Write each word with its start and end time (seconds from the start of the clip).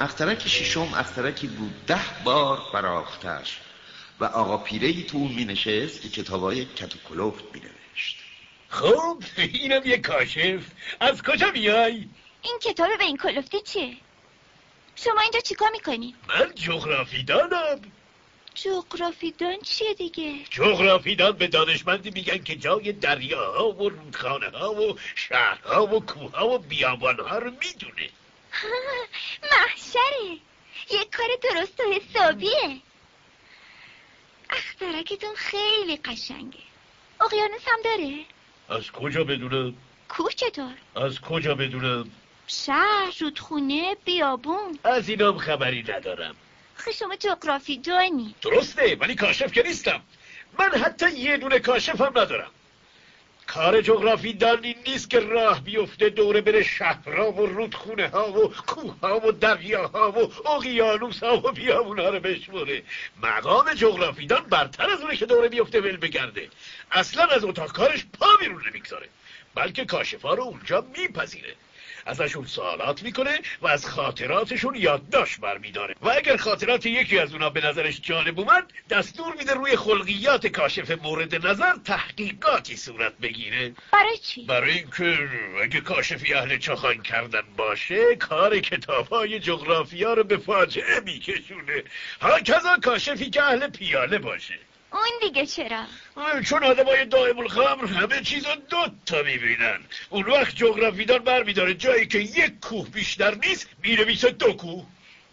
اخترک 0.00 0.48
ششم 0.48 0.94
اخترکی 0.94 1.46
بود 1.46 1.86
ده 1.86 2.00
بار 2.24 2.62
فراختش 2.72 3.60
و 4.20 4.24
آقا 4.24 4.56
پیره 4.56 5.02
تو 5.02 5.18
اون 5.18 5.32
می 5.32 5.44
نشست 5.44 6.02
که 6.02 6.08
کتابای 6.08 6.64
کت 6.64 6.94
و 6.94 6.98
کلوفت 7.08 7.44
می 7.54 7.60
نوشت 7.60 8.16
خب 8.68 9.22
اینم 9.36 9.82
یه 9.84 9.98
کاشف 9.98 10.64
از 11.00 11.22
کجا 11.22 11.50
میای؟ 11.50 12.08
این 12.42 12.58
کتاب 12.62 12.98
به 12.98 13.04
این 13.04 13.16
کلوفتی 13.16 13.60
چیه؟ 13.60 13.96
شما 14.96 15.20
اینجا 15.20 15.40
چیکار 15.40 15.70
می‌کنی؟ 15.70 16.14
من 16.28 16.54
جغرافی 16.54 17.22
دانم 17.22 17.80
جغرافیدان 18.54 19.56
چیه 19.62 19.94
دیگه؟ 19.94 20.34
جغرافیدان 20.50 21.32
به 21.32 21.46
دانشمندی 21.46 22.10
میگن 22.10 22.38
که 22.38 22.56
جای 22.56 22.92
دریاها 22.92 23.72
و 23.72 23.88
رودخانه 23.88 24.48
ها 24.58 24.74
و 24.74 24.98
شهرها 25.14 25.86
و 25.86 26.00
کوه 26.00 26.40
و 26.40 26.58
بیابان 26.58 27.20
ها 27.20 27.38
رو 27.38 27.50
می‌دونه 27.50 28.10
محشره 29.42 30.38
یه 30.90 31.04
کار 31.16 31.28
درست 31.42 31.80
و 31.80 31.82
حسابیه 31.92 32.80
اخترکتون 34.50 35.34
خیلی 35.34 35.96
قشنگه 35.96 36.58
اقیانوس 37.20 37.62
هم 37.66 37.78
داره؟ 37.84 38.24
از 38.68 38.90
کجا 38.90 39.24
بدونم؟ 39.24 39.74
کوه 40.08 40.32
چطور؟ 40.32 40.72
از 40.96 41.20
کجا 41.20 41.54
بدونم؟ 41.54 42.10
شهر، 42.46 43.14
رودخونه، 43.20 43.96
بیابون 44.04 44.78
از 44.84 45.08
اینام 45.08 45.38
خبری 45.38 45.82
ندارم 45.82 46.36
خب 46.74 46.90
شما 46.90 47.16
جغرافی 47.16 47.78
دانی 47.78 48.34
درسته 48.42 48.96
ولی 49.00 49.14
کاشف 49.14 49.52
که 49.52 49.62
نیستم 49.62 50.02
من 50.58 50.70
حتی 50.70 51.10
یه 51.10 51.36
دونه 51.36 51.58
کاشف 51.58 52.00
هم 52.00 52.18
ندارم 52.18 52.50
کار 53.54 53.80
جغرافی 53.80 54.32
دانی 54.32 54.76
نیست 54.86 55.10
که 55.10 55.20
راه 55.20 55.64
بیفته 55.64 56.08
دوره 56.08 56.40
بره 56.40 56.62
شهرها 56.62 57.32
و 57.32 57.46
رودخونه 57.46 58.08
ها 58.08 58.32
و 58.32 58.52
کوه 58.52 58.94
ها 59.02 59.18
و 59.18 59.32
ها 59.94 60.12
و 60.12 60.48
اقیانوس 60.48 61.22
ها 61.22 61.36
و 61.36 61.52
بیابون 61.52 61.98
ها 61.98 62.08
رو 62.08 62.20
بشموره. 62.20 62.82
مقام 63.22 63.74
جغرافیدان 63.74 64.44
برتر 64.44 64.90
از 64.90 65.00
اونه 65.00 65.16
که 65.16 65.26
دوره 65.26 65.48
بیفته 65.48 65.80
ول 65.80 65.96
بگرده. 65.96 66.48
اصلا 66.90 67.24
از 67.24 67.44
اتاق 67.44 67.72
کارش 67.72 68.06
پا 68.18 68.26
بیرون 68.40 68.62
نمی‌گذاره. 68.68 69.08
بلکه 69.54 69.84
کاشفا 69.84 70.34
رو 70.34 70.42
اونجا 70.42 70.86
میپذیره. 70.98 71.54
ازشون 72.06 72.46
سوالات 72.46 73.02
می‌کنه 73.02 73.38
و 73.62 73.66
از 73.66 73.86
خاطراتشون 73.86 74.74
یادداشت 74.74 75.40
برمیداره. 75.40 75.94
و 76.02 76.08
اگر 76.08 76.36
خاطرات 76.36 76.86
یکی 76.86 77.18
از 77.18 77.32
اونا 77.32 77.50
به 77.50 77.66
نظرش 77.66 78.00
جالب 78.00 78.40
اومد 78.40 78.72
دستور 78.90 79.34
میده 79.34 79.54
روی 79.54 79.76
خلقیات 79.76 80.46
کاشف 80.46 80.90
مورد 80.90 81.46
نظر 81.46 81.76
تحقیقاتی 81.84 82.76
صورت 82.76 83.18
بگیره. 83.18 83.74
برای 83.92 84.18
چی؟ 84.18 84.44
برای 84.44 84.78
اینکه 84.78 85.28
اگه 85.62 85.80
کاشفی 85.80 86.34
اهل 86.34 86.58
چخان 86.58 87.02
کردن 87.02 87.42
باشه 87.56 88.16
کار 88.16 88.58
کتاب 88.58 89.08
های 89.08 89.40
جغرافیا 89.40 90.14
رو 90.14 90.24
به 90.24 90.36
فاجعه 90.36 91.00
میکشونه. 91.00 91.82
کذا 92.44 92.76
کاشفی 92.82 93.30
که 93.30 93.42
اهل 93.42 93.68
پیاله 93.68 94.18
باشه. 94.18 94.58
اون 94.92 95.10
دیگه 95.20 95.46
چرا؟ 95.46 95.84
چون 96.48 96.64
آدمای 96.64 97.04
دائم 97.04 97.38
الخمر 97.38 97.84
همه 97.86 98.20
چیز 98.20 98.46
دو 98.70 98.86
تا 99.06 99.22
می‌بینن. 99.22 99.80
اون 100.10 100.24
وقت 100.24 100.56
جغرافیدان 100.56 101.18
بر 101.18 101.42
میداره. 101.42 101.74
جایی 101.74 102.06
که 102.06 102.18
یک 102.18 102.60
کوه 102.60 102.88
بیشتر 102.88 103.34
نیست 103.34 103.68
میشه 104.06 104.30
دو 104.30 104.52
کوه. 104.52 104.84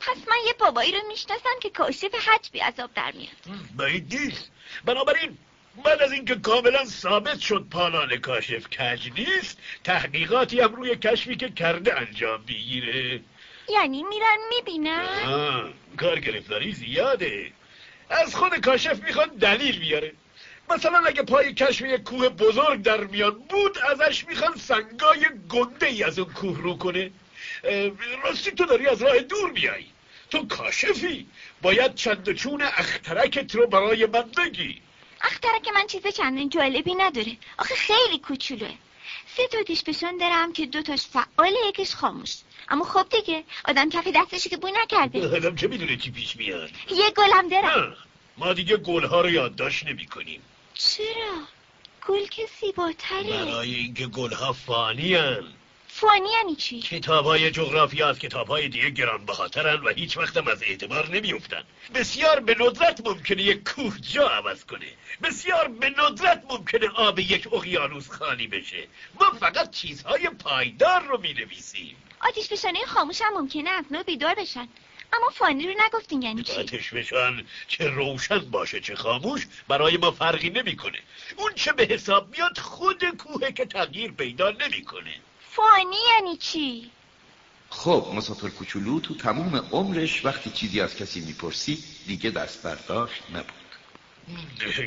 پس 0.00 0.16
من 0.28 0.36
یه 0.46 0.52
بابایی 0.58 0.92
رو 0.92 0.98
می‌شناسم 1.08 1.58
که 1.62 1.70
کاشف 1.70 2.28
حج 2.28 2.50
بی 2.52 2.58
عذاب 2.58 2.90
در 2.94 3.12
میاد. 3.12 3.58
باید 3.76 4.14
نیست 4.14 4.50
بنابراین 4.84 5.38
بعد 5.84 6.02
از 6.02 6.12
اینکه 6.12 6.34
کاملا 6.34 6.84
ثابت 6.84 7.40
شد 7.40 7.66
پالان 7.70 8.16
کاشف 8.16 8.68
کج 8.68 9.10
نیست 9.16 9.58
تحقیقاتی 9.84 10.60
هم 10.60 10.74
روی 10.74 10.96
کشفی 10.96 11.36
که 11.36 11.48
کرده 11.48 12.00
انجام 12.00 12.42
بگیره 12.42 13.20
یعنی 13.68 14.02
میرن 14.02 14.36
می‌بینن؟ 14.50 15.72
کار 15.96 16.20
گرفتاری 16.20 16.72
زیاده. 16.72 17.52
از 18.12 18.34
خود 18.34 18.56
کاشف 18.56 19.02
می‌خواد 19.02 19.30
دلیل 19.38 19.78
بیاره. 19.78 20.12
مثلا 20.70 20.98
اگه 20.98 21.22
پای 21.22 21.54
کشف 21.54 21.80
یک 21.80 22.02
کوه 22.02 22.28
بزرگ 22.28 22.82
در 22.82 23.04
میان 23.04 23.38
بود 23.38 23.78
ازش 23.78 24.24
می‌خوان 24.24 24.56
سنگای 24.56 25.26
گنده 25.48 25.86
ای 25.86 26.04
از 26.04 26.18
اون 26.18 26.32
کوه 26.32 26.62
رو 26.62 26.76
کنه. 26.76 27.10
راستی 28.24 28.50
تو 28.50 28.64
داری 28.64 28.86
از 28.86 29.02
راه 29.02 29.18
دور 29.18 29.50
میایی 29.50 29.86
تو 30.30 30.46
کاشفی. 30.46 31.26
باید 31.62 31.94
چند 31.94 32.32
چون 32.32 32.62
اخترکت 32.62 33.54
رو 33.54 33.66
برای 33.66 34.06
من 34.06 34.22
بگی. 34.22 34.82
اخترک 35.22 35.68
من 35.74 35.86
چیز 35.86 36.06
چندین 36.06 36.48
جالبی 36.48 36.94
نداره. 36.94 37.36
آخه 37.58 37.74
خیلی 37.74 38.18
کوچولوه 38.18 38.74
سه 39.36 39.46
تا 39.48 39.62
دیش 39.62 39.82
بشان 39.82 40.16
دارم 40.16 40.52
که 40.52 40.66
دو 40.66 40.82
تاش 40.82 41.06
فعال 41.06 41.52
یکیش 41.68 41.94
خاموش. 41.94 42.36
اما 42.68 42.84
خب 42.84 43.06
دیگه 43.08 43.44
آدم 43.64 43.90
کف 43.90 44.08
دستشی 44.14 44.48
که 44.48 44.56
بوی 44.56 44.72
نکرده. 44.72 45.36
آدم 45.36 45.56
چه 45.56 45.68
می‌دونه 45.68 45.96
چی 45.96 46.10
پیش 46.10 46.36
میاد؟ 46.36 46.70
یه 46.90 47.10
گلم 47.10 47.48
دارم. 47.48 47.96
ما 48.36 48.52
دیگه 48.52 48.76
گلها 48.76 49.20
رو 49.20 49.30
یادداشت 49.30 49.86
نمی 49.86 50.06
کنیم 50.06 50.42
چرا؟ 50.74 51.34
گل 52.08 52.26
که 52.26 52.48
زیباتره. 52.60 53.22
برای 53.22 53.74
اینکه 53.74 54.06
گلها 54.06 54.52
فانی 54.52 55.14
هن. 55.14 55.44
فانی 55.94 56.28
یعنی 56.30 56.56
چی؟ 56.56 56.80
کتاب 56.80 57.24
های 57.24 57.50
جغرافی 57.50 58.02
از 58.02 58.18
کتاب 58.18 58.48
های 58.48 58.68
دیگه 58.68 58.90
گران 58.90 59.26
بخاطرن 59.26 59.80
و 59.80 59.88
هیچ 59.88 60.16
وقتم 60.16 60.48
از 60.48 60.62
اعتبار 60.62 61.08
نمیفتن 61.08 61.62
بسیار 61.94 62.40
به 62.40 62.56
ندرت 62.60 63.06
ممکنه 63.06 63.42
یک 63.42 63.68
کوه 63.68 63.98
جا 64.00 64.28
عوض 64.28 64.64
کنه. 64.64 64.86
بسیار 65.22 65.68
به 65.68 65.90
ندرت 65.98 66.44
ممکنه 66.50 66.88
آب 66.88 67.18
یک 67.18 67.52
اقیانوس 67.52 68.10
خالی 68.10 68.46
بشه. 68.46 68.86
ما 69.20 69.30
فقط 69.40 69.70
چیزهای 69.70 70.28
پایدار 70.28 71.02
رو 71.02 71.20
می 71.20 71.32
نویسیم 71.32 71.96
آتیش 72.20 72.48
بشانه 72.48 72.78
خاموش 72.86 73.22
هم 73.22 73.34
ممکنه 73.34 73.70
از 73.70 73.84
نو 73.90 74.02
بیدار 74.02 74.34
بشن. 74.34 74.68
اما 75.12 75.28
فانی 75.30 75.66
رو 75.66 75.74
نگفتین 75.86 76.22
یعنی 76.22 76.42
چی؟ 76.42 76.52
آتش 76.52 76.90
بشن 76.90 77.44
چه 77.68 77.88
روشن 77.88 78.38
باشه 78.38 78.80
چه 78.80 78.94
خاموش 78.94 79.46
برای 79.68 79.96
ما 79.96 80.10
فرقی 80.10 80.50
نمی‌کنه. 80.50 80.98
اون 81.36 81.52
چه 81.54 81.72
به 81.72 81.84
حساب 81.84 82.28
میاد 82.30 82.58
خود 82.58 83.04
کوه 83.04 83.52
که 83.52 83.64
تغییر 83.64 84.12
پیدا 84.12 84.50
نمی‌کنه. 84.50 85.14
فانی 85.56 85.96
یعنی 86.14 86.36
چی؟ 86.36 86.90
خب 87.70 88.06
مسافر 88.14 88.48
کوچولو 88.48 89.00
تو 89.00 89.14
تموم 89.14 89.68
عمرش 89.72 90.24
وقتی 90.24 90.50
چیزی 90.50 90.80
از 90.80 90.96
کسی 90.96 91.20
می‌پرسی 91.20 91.84
دیگه 92.06 92.30
دست 92.30 92.62
برداشت 92.62 93.22
نبود. 93.30 93.52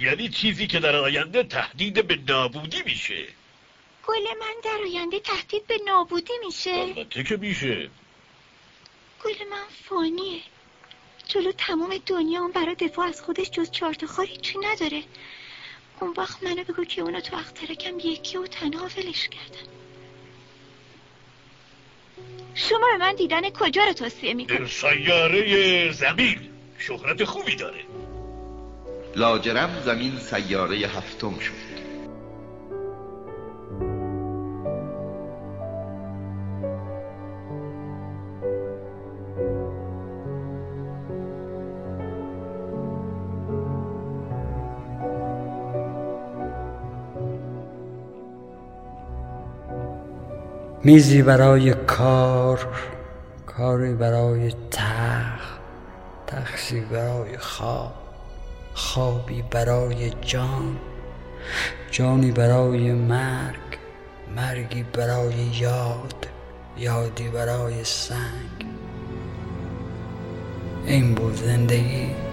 یعنی 0.00 0.28
چیزی 0.28 0.66
که 0.66 0.80
در 0.80 0.96
آینده 0.96 1.42
تهدید 1.42 2.06
به 2.06 2.16
نابودی 2.16 2.82
میشه. 2.82 3.26
گل 4.06 4.38
من 4.40 4.54
در 4.64 4.78
آینده 4.84 5.20
تهدید 5.20 5.66
به 5.66 5.78
نابودی 5.86 6.32
میشه؟ 6.46 6.70
البته 6.70 7.24
که 7.24 7.36
میشه. 7.36 7.90
گل 9.24 9.48
من 9.50 9.66
فانیه. 9.84 10.40
جلو 11.28 11.52
تمام 11.52 11.98
دنیا 12.06 12.40
اون 12.40 12.52
برای 12.52 12.74
دفاع 12.74 13.06
از 13.08 13.22
خودش 13.22 13.50
جز 13.50 13.70
چارت 13.70 14.06
خاری 14.06 14.36
چی 14.36 14.58
نداره. 14.58 15.02
اون 16.00 16.14
وقت 16.16 16.42
منو 16.42 16.64
بگو 16.64 16.84
که 16.84 17.02
اونا 17.02 17.20
تو 17.20 17.36
اخترکم 17.36 17.98
یکی 17.98 18.36
و 18.36 18.46
تنها 18.46 18.84
ولش 18.96 19.28
کردن. 19.28 19.79
شما 22.68 22.86
به 22.92 22.98
من 22.98 23.14
دیدن 23.14 23.50
کجا 23.50 23.84
رو 23.84 23.92
توصیه 23.92 24.34
می‌کنید؟ 24.34 24.66
سیاره 24.66 25.92
زمین. 25.92 26.38
شهرت 26.78 27.24
خوبی 27.24 27.56
داره. 27.56 27.80
لاجرم 29.16 29.82
زمین 29.84 30.18
سیاره 30.18 30.76
هفتم 30.76 31.38
شد. 31.38 31.79
میزی 50.84 51.22
برای 51.22 51.74
کار 51.74 52.66
کاری 53.46 53.94
برای 53.94 54.52
تخت 54.70 55.60
تخشی 56.26 56.80
برای 56.80 57.38
خواب 57.38 57.92
خوابی 58.74 59.42
برای 59.50 60.10
جان 60.20 60.76
جانی 61.90 62.30
برای 62.30 62.92
مرگ 62.92 63.78
مرگی 64.36 64.82
برای 64.82 65.34
یاد 65.34 66.26
یادی 66.78 67.28
برای 67.28 67.84
سنگ. 67.84 68.66
این 70.86 71.14
بود 71.14 71.36
زندگی. 71.36 72.29